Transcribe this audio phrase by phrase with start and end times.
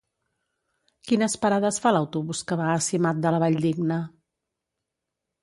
[1.09, 4.01] Quines parades fa l'autobús que va a Simat de la Valldigna?